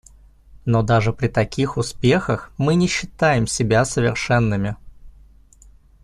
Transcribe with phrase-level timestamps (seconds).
[0.65, 4.75] Но даже при таких успехах, мы не считаем себя совершенными.